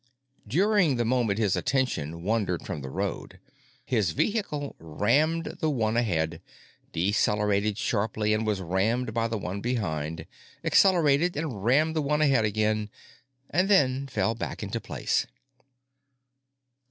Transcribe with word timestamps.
During 0.47 0.95
the 0.95 1.05
moment 1.05 1.37
his 1.37 1.55
attention 1.55 2.23
wandered 2.23 2.65
from 2.65 2.81
the 2.81 2.89
road, 2.89 3.39
his 3.85 4.13
vehicle 4.13 4.75
rammed 4.79 5.57
the 5.59 5.69
one 5.69 5.95
ahead, 5.95 6.41
decelerated 6.91 7.77
sharply 7.77 8.33
and 8.33 8.43
was 8.43 8.61
rammed 8.61 9.13
by 9.13 9.27
the 9.27 9.37
one 9.37 9.61
behind, 9.61 10.25
accelerated 10.63 11.37
and 11.37 11.63
rammed 11.63 11.95
the 11.95 12.01
one 12.01 12.19
ahead 12.23 12.45
again 12.45 12.89
and 13.51 13.69
then 13.69 14.07
fell 14.07 14.33
back 14.33 14.63
into 14.63 14.81
place. 14.81 15.27